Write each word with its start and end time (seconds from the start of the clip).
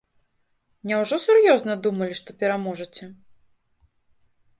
Няўжо 0.91 1.19
сур'ёзна 1.25 1.75
думалі, 1.87 2.17
што 2.21 2.29
пераможаце? 2.39 3.05